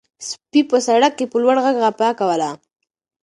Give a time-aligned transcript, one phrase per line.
[0.27, 2.51] سپي په سړک کې په لوړ غږ غپا کوله.